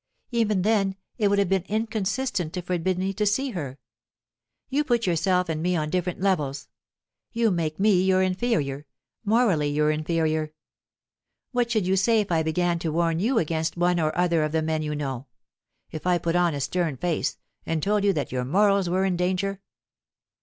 [0.31, 3.77] Even then it would have been inconsistent to forbid me to see her.
[4.67, 6.69] You put yourself and me on different levels.
[7.33, 8.87] You make me your inferior
[9.23, 10.53] morally your inferior.
[11.51, 14.53] What should you say if I began to warn you against one or other of
[14.53, 15.27] the men you know
[15.91, 19.15] if I put on a stern face, and told you that your morals were in
[19.15, 19.61] danger?"